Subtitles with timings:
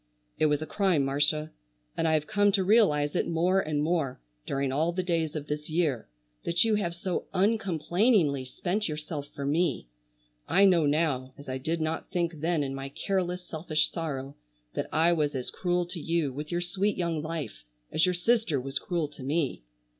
[0.39, 1.51] "It was a crime, Marcia,
[1.95, 5.45] and I have come to realize it more and more during all the days of
[5.45, 6.09] this year
[6.43, 9.89] that you have so uncomplainingly spent yourself for me.
[10.47, 14.35] I know now, as I did not think then in my careless, selfish sorrow,
[14.73, 18.59] that I was as cruel to you, with your sweet young life, as your sister
[18.59, 19.61] was cruel to me.